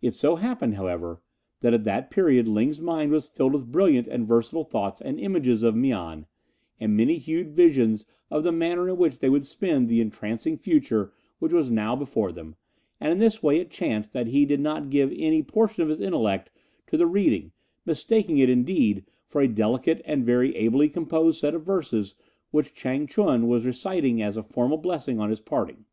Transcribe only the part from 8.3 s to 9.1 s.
of the manner in